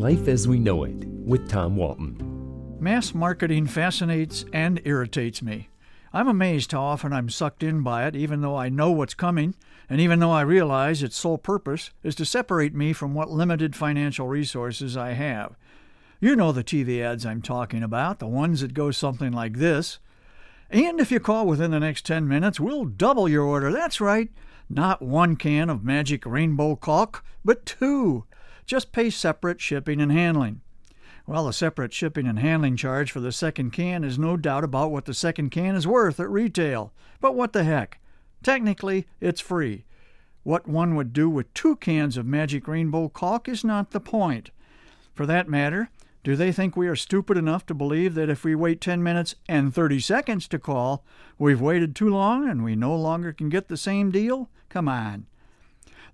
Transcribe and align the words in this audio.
Life 0.00 0.28
as 0.28 0.48
We 0.48 0.58
Know 0.58 0.84
It 0.84 1.04
with 1.04 1.46
Tom 1.46 1.76
Walton. 1.76 2.16
Mass 2.80 3.12
marketing 3.12 3.66
fascinates 3.66 4.46
and 4.50 4.80
irritates 4.86 5.42
me. 5.42 5.68
I'm 6.10 6.26
amazed 6.26 6.72
how 6.72 6.80
often 6.80 7.12
I'm 7.12 7.28
sucked 7.28 7.62
in 7.62 7.82
by 7.82 8.06
it, 8.06 8.16
even 8.16 8.40
though 8.40 8.56
I 8.56 8.70
know 8.70 8.90
what's 8.92 9.12
coming, 9.12 9.54
and 9.90 10.00
even 10.00 10.18
though 10.18 10.30
I 10.30 10.40
realize 10.40 11.02
its 11.02 11.18
sole 11.18 11.36
purpose 11.36 11.90
is 12.02 12.14
to 12.14 12.24
separate 12.24 12.74
me 12.74 12.94
from 12.94 13.12
what 13.12 13.30
limited 13.30 13.76
financial 13.76 14.26
resources 14.26 14.96
I 14.96 15.12
have. 15.12 15.54
You 16.18 16.34
know 16.34 16.50
the 16.50 16.64
TV 16.64 17.02
ads 17.02 17.26
I'm 17.26 17.42
talking 17.42 17.82
about, 17.82 18.20
the 18.20 18.26
ones 18.26 18.62
that 18.62 18.72
go 18.72 18.90
something 18.90 19.32
like 19.32 19.58
this. 19.58 19.98
And 20.70 20.98
if 20.98 21.12
you 21.12 21.20
call 21.20 21.46
within 21.46 21.72
the 21.72 21.78
next 21.78 22.06
10 22.06 22.26
minutes, 22.26 22.58
we'll 22.58 22.86
double 22.86 23.28
your 23.28 23.44
order. 23.44 23.70
That's 23.70 24.00
right. 24.00 24.30
Not 24.70 25.02
one 25.02 25.36
can 25.36 25.68
of 25.68 25.84
magic 25.84 26.24
rainbow 26.24 26.74
caulk, 26.76 27.22
but 27.44 27.66
two. 27.66 28.24
Just 28.70 28.92
pay 28.92 29.10
separate 29.10 29.60
shipping 29.60 30.00
and 30.00 30.12
handling. 30.12 30.60
Well, 31.26 31.46
the 31.46 31.52
separate 31.52 31.92
shipping 31.92 32.28
and 32.28 32.38
handling 32.38 32.76
charge 32.76 33.10
for 33.10 33.18
the 33.18 33.32
second 33.32 33.72
can 33.72 34.04
is 34.04 34.16
no 34.16 34.36
doubt 34.36 34.62
about 34.62 34.92
what 34.92 35.06
the 35.06 35.12
second 35.12 35.50
can 35.50 35.74
is 35.74 35.88
worth 35.88 36.20
at 36.20 36.30
retail. 36.30 36.92
But 37.20 37.34
what 37.34 37.52
the 37.52 37.64
heck? 37.64 37.98
Technically, 38.44 39.08
it's 39.20 39.40
free. 39.40 39.86
What 40.44 40.68
one 40.68 40.94
would 40.94 41.12
do 41.12 41.28
with 41.28 41.52
two 41.52 41.74
cans 41.74 42.16
of 42.16 42.26
Magic 42.26 42.68
Rainbow 42.68 43.08
caulk 43.08 43.48
is 43.48 43.64
not 43.64 43.90
the 43.90 43.98
point. 43.98 44.52
For 45.14 45.26
that 45.26 45.48
matter, 45.48 45.90
do 46.22 46.36
they 46.36 46.52
think 46.52 46.76
we 46.76 46.86
are 46.86 46.94
stupid 46.94 47.36
enough 47.36 47.66
to 47.66 47.74
believe 47.74 48.14
that 48.14 48.30
if 48.30 48.44
we 48.44 48.54
wait 48.54 48.80
10 48.80 49.02
minutes 49.02 49.34
and 49.48 49.74
30 49.74 49.98
seconds 49.98 50.46
to 50.46 50.60
call, 50.60 51.04
we've 51.40 51.60
waited 51.60 51.96
too 51.96 52.08
long 52.08 52.48
and 52.48 52.62
we 52.62 52.76
no 52.76 52.94
longer 52.94 53.32
can 53.32 53.48
get 53.48 53.66
the 53.66 53.76
same 53.76 54.12
deal? 54.12 54.48
Come 54.68 54.88
on. 54.88 55.26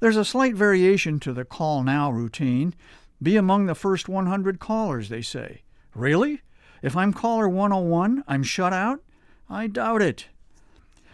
There's 0.00 0.16
a 0.16 0.24
slight 0.24 0.54
variation 0.54 1.20
to 1.20 1.32
the 1.32 1.44
call 1.44 1.82
now 1.82 2.10
routine. 2.10 2.74
Be 3.22 3.36
among 3.36 3.66
the 3.66 3.74
first 3.74 4.08
100 4.08 4.58
callers, 4.58 5.08
they 5.08 5.22
say. 5.22 5.62
Really? 5.94 6.42
If 6.82 6.96
I'm 6.96 7.12
caller 7.12 7.48
101, 7.48 8.24
I'm 8.28 8.42
shut 8.42 8.72
out? 8.72 9.00
I 9.48 9.66
doubt 9.66 10.02
it. 10.02 10.26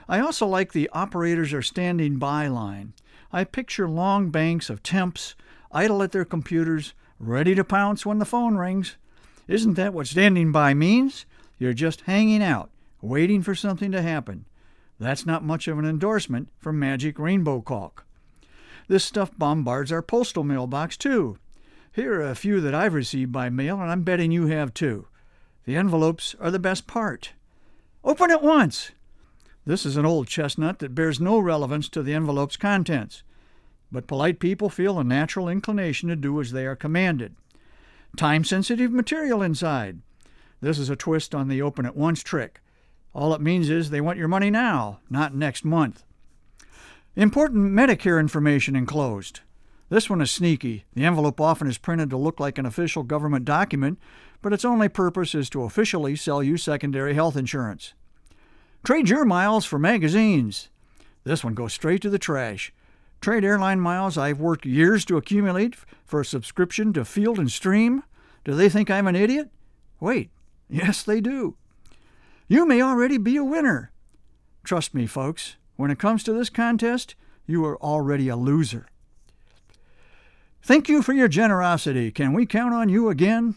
I 0.08 0.19
also 0.19 0.47
like 0.47 0.72
the 0.72 0.91
operators 0.92 1.52
are 1.52 1.62
standing 1.62 2.19
by 2.19 2.48
line. 2.48 2.94
I 3.33 3.44
picture 3.44 3.89
long 3.89 4.30
banks 4.30 4.69
of 4.69 4.83
temps 4.83 5.34
idle 5.70 6.02
at 6.02 6.12
their 6.12 6.24
computers 6.24 6.92
ready 7.19 7.55
to 7.55 7.64
pounce 7.64 8.05
when 8.05 8.19
the 8.19 8.24
phone 8.24 8.56
rings. 8.56 8.96
Isn't 9.48 9.74
that 9.74 9.94
what 9.94 10.08
standing 10.08 10.52
by 10.52 10.74
means? 10.74 11.24
You're 11.58 11.72
just 11.72 12.02
hanging 12.02 12.42
out, 12.42 12.70
waiting 13.00 13.42
for 13.42 13.55
something 13.55 13.92
to 13.92 14.02
happen. 14.02 14.44
That's 14.98 15.24
not 15.24 15.44
much 15.44 15.69
of 15.69 15.78
an 15.78 15.84
endorsement 15.84 16.48
for 16.58 16.72
Magic 16.72 17.19
Rainbow 17.19 17.61
Caulk. 17.61 18.05
This 18.88 19.05
stuff 19.05 19.36
bombards 19.36 19.92
our 19.92 20.02
postal 20.02 20.44
mailbox, 20.44 20.97
too. 20.97 21.38
Here 21.92 22.14
are 22.20 22.30
a 22.30 22.34
few 22.34 22.61
that 22.61 22.75
I've 22.75 22.94
received 22.94 23.33
by 23.33 23.50
mail, 23.50 23.80
and 23.80 23.91
I'm 23.91 24.02
betting 24.02 24.33
you 24.33 24.47
have 24.47 24.72
too. 24.72 25.06
The 25.64 25.77
envelopes 25.77 26.34
are 26.41 26.50
the 26.50 26.58
best 26.58 26.86
part. 26.86 27.33
Open 28.05 28.30
at 28.30 28.42
once! 28.42 28.92
This 29.64 29.86
is 29.86 29.97
an 29.97 30.06
old 30.06 30.27
chestnut 30.27 30.80
that 30.80 30.94
bears 30.94 31.20
no 31.20 31.39
relevance 31.39 31.89
to 31.91 32.02
the 32.02 32.14
envelope's 32.14 32.56
contents 32.56 33.22
but 33.92 34.06
polite 34.06 34.41
people 34.41 34.70
feel 34.70 34.98
a 34.98 35.05
natural 35.05 35.48
inclination 35.48 36.08
to 36.08 36.17
do 36.17 36.41
as 36.41 36.50
they 36.50 36.67
are 36.67 36.74
commanded. 36.74 37.36
Time 38.17 38.42
sensitive 38.42 38.91
material 38.91 39.42
inside. 39.42 40.00
This 40.61 40.78
is 40.78 40.89
a 40.89 40.96
twist 40.96 41.34
on 41.34 41.48
the 41.48 41.61
open 41.61 41.84
at 41.84 41.96
once 41.96 42.22
trick. 42.22 42.61
All 43.14 43.34
it 43.34 43.41
means 43.42 43.69
is 43.69 43.91
they 43.91 44.00
want 44.00 44.19
your 44.19 44.28
money 44.28 44.50
now, 44.50 45.00
not 45.11 45.34
next 45.34 45.64
month. 45.64 46.05
Important 47.14 47.72
Medicare 47.72 48.18
information 48.18 48.74
enclosed. 48.74 49.41
This 49.91 50.08
one 50.08 50.22
is 50.22 50.30
sneaky. 50.30 50.86
The 50.94 51.05
envelope 51.05 51.42
often 51.42 51.68
is 51.68 51.77
printed 51.77 52.08
to 52.08 52.16
look 52.16 52.41
like 52.41 52.56
an 52.56 52.64
official 52.64 53.02
government 53.02 53.44
document, 53.44 53.98
but 54.41 54.55
its 54.55 54.64
only 54.64 54.88
purpose 54.88 55.34
is 55.34 55.50
to 55.50 55.64
officially 55.64 56.16
sell 56.16 56.42
you 56.42 56.56
secondary 56.56 57.12
health 57.12 57.36
insurance. 57.36 57.92
Trade 58.83 59.11
your 59.11 59.27
miles 59.27 59.67
for 59.67 59.78
magazines. 59.78 60.70
This 61.24 61.45
one 61.45 61.52
goes 61.52 61.74
straight 61.74 62.00
to 62.00 62.08
the 62.08 62.18
trash. 62.18 62.73
Trade 63.20 63.44
airline 63.44 63.79
miles 63.79 64.17
I've 64.17 64.40
worked 64.40 64.64
years 64.64 65.05
to 65.05 65.18
accumulate 65.18 65.77
for 66.06 66.20
a 66.20 66.24
subscription 66.24 66.94
to 66.94 67.05
Field 67.05 67.39
and 67.39 67.52
Stream? 67.52 68.05
Do 68.42 68.55
they 68.55 68.70
think 68.70 68.90
I'm 68.90 69.06
an 69.06 69.17
idiot? 69.17 69.50
Wait, 70.00 70.30
yes, 70.70 71.02
they 71.02 71.20
do. 71.20 71.56
You 72.48 72.67
may 72.67 72.80
already 72.80 73.18
be 73.18 73.36
a 73.36 73.44
winner. 73.44 73.92
Trust 74.64 74.94
me, 74.94 75.06
folks, 75.06 75.56
when 75.77 75.90
it 75.90 75.98
comes 75.98 76.22
to 76.24 76.33
this 76.33 76.50
contest, 76.50 77.14
you 77.46 77.64
are 77.64 77.80
already 77.83 78.28
a 78.28 78.36
loser. 78.36 78.86
Thank 80.62 80.88
you 80.88 81.02
for 81.02 81.12
your 81.12 81.28
generosity. 81.28 82.10
Can 82.10 82.33
we 82.33 82.46
count 82.46 82.72
on 82.72 82.88
you 82.88 83.08
again? 83.08 83.56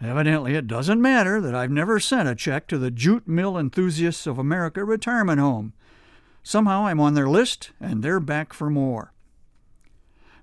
Evidently, 0.00 0.54
it 0.54 0.66
doesn't 0.66 1.02
matter 1.02 1.40
that 1.40 1.54
I've 1.54 1.70
never 1.70 1.98
sent 1.98 2.28
a 2.28 2.34
check 2.34 2.66
to 2.68 2.78
the 2.78 2.90
Jute 2.90 3.26
Mill 3.26 3.58
Enthusiasts 3.58 4.26
of 4.26 4.38
America 4.38 4.84
retirement 4.84 5.40
home. 5.40 5.72
Somehow 6.42 6.86
I'm 6.86 7.00
on 7.00 7.14
their 7.14 7.28
list, 7.28 7.72
and 7.80 8.02
they're 8.02 8.20
back 8.20 8.52
for 8.52 8.70
more. 8.70 9.12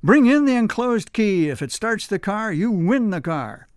Bring 0.04 0.28
in 0.28 0.46
the 0.46 0.56
enclosed 0.56 1.14
key. 1.14 1.50
If 1.50 1.62
it 1.64 1.72
starts 1.72 2.06
the 2.06 2.20
car, 2.20 2.52
you 2.52 2.70
win 2.70 3.10
the 3.10 3.22
car. 3.22 3.68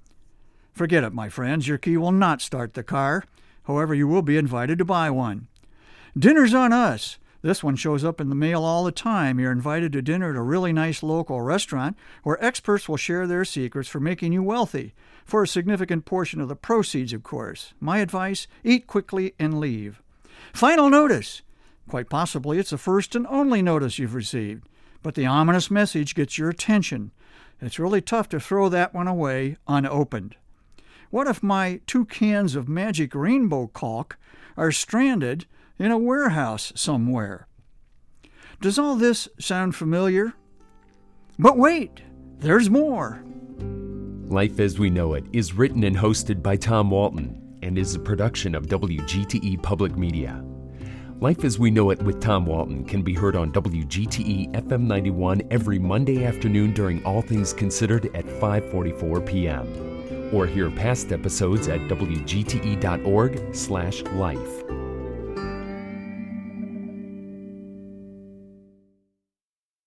Forget 0.75 1.04
it, 1.04 1.14
my 1.14 1.28
friends. 1.28 1.66
Your 1.66 1.78
key 1.78 1.97
will 1.97 2.12
not 2.12 2.42
start 2.42 2.75
the 2.75 2.82
car. 2.82 3.25
However, 3.64 3.94
you 3.94 4.06
will 4.06 4.22
be 4.22 4.37
invited 4.37 4.78
to 4.78 4.84
buy 4.84 5.10
one. 5.10 5.48
Dinner's 6.19 6.55
on 6.55 6.73
us. 6.73 7.19
This 7.43 7.62
one 7.62 7.77
shows 7.77 8.03
up 8.03 8.21
in 8.21 8.29
the 8.29 8.34
mail 8.34 8.65
all 8.65 8.83
the 8.83 8.91
time. 8.91 9.39
You're 9.39 9.53
invited 9.53 9.93
to 9.93 10.03
dinner 10.03 10.31
at 10.31 10.37
a 10.37 10.43
really 10.43 10.73
nice 10.73 11.03
local 11.03 11.41
restaurant 11.41 11.97
where 12.25 12.43
experts 12.45 12.89
will 12.89 12.97
share 12.97 13.27
their 13.27 13.45
secrets 13.45 13.89
for 13.89 14.01
making 14.01 14.33
you 14.33 14.43
wealthy, 14.43 14.95
for 15.25 15.45
a 15.45 15.49
significant 15.49 16.06
portion 16.06 16.41
of 16.41 16.49
the 16.49 16.56
proceeds, 16.56 17.12
of 17.12 17.23
course. 17.23 17.73
My 17.79 17.99
advice 17.99 18.49
eat 18.65 18.89
quickly 18.89 19.34
and 19.39 19.61
leave. 19.61 20.03
Final 20.53 20.91
notice 20.91 21.43
Quite 21.89 22.11
possibly 22.11 22.59
it's 22.59 22.71
the 22.71 22.79
first 22.79 23.15
and 23.15 23.27
only 23.29 23.62
notice 23.62 23.99
you've 23.99 24.15
received, 24.15 24.69
but 25.03 25.15
the 25.15 25.25
ominous 25.25 25.71
message 25.71 26.15
gets 26.17 26.37
your 26.37 26.50
attention. 26.50 27.12
It's 27.62 27.79
really 27.79 28.03
tough 28.03 28.29
to 28.31 28.41
throw 28.41 28.69
that 28.69 28.93
one 28.93 29.09
away 29.09 29.56
unopened. 29.69 30.35
What 31.11 31.29
if 31.29 31.43
my 31.43 31.81
two 31.87 32.05
cans 32.05 32.56
of 32.56 32.69
magic 32.69 33.15
rainbow 33.15 33.69
caulk 33.69 34.19
are 34.56 34.73
stranded 34.73 35.47
in 35.78 35.91
a 35.91 35.99
warehouse 35.99 36.72
somewhere? 36.75 37.47
Does 38.61 38.78
all 38.78 38.97
this 38.97 39.28
sound 39.39 39.77
familiar? 39.77 40.34
But 41.39 41.56
wait, 41.56 42.03
there's 42.39 42.69
more. 42.69 43.22
Life 44.27 44.61
as 44.61 44.78
We 44.78 44.91
Know 44.91 45.15
It 45.15 45.25
is 45.33 45.55
written 45.55 45.84
and 45.84 45.97
hosted 45.97 46.43
by 46.43 46.56
Tom 46.56 46.91
Walton 46.91 47.56
and 47.62 47.78
is 47.78 47.94
a 47.94 48.00
production 48.00 48.55
of 48.55 48.67
WGTE 48.67 49.62
Public 49.62 49.97
Media. 49.97 50.44
Life 51.21 51.44
as 51.44 51.59
We 51.59 51.71
Know 51.71 51.91
It 51.91 52.03
with 52.03 52.21
Tom 52.21 52.47
Walton 52.47 52.84
can 52.84 53.03
be 53.03 53.15
heard 53.15 53.37
on 53.37 53.53
WGTE 53.53 54.53
FM 54.53 54.83
91 54.83 55.43
every 55.50 55.78
Monday 55.78 56.25
afternoon 56.25 56.75
during 56.75 57.05
All 57.05 57.22
Things 57.22 57.53
Considered 57.53 58.06
at 58.15 58.27
5:44 58.27 59.27
p.m. 59.27 59.67
or 60.33 60.47
hear 60.47 60.71
past 60.71 61.11
episodes 61.11 61.67
at 61.69 61.81
wgte.org/life. 61.81 64.68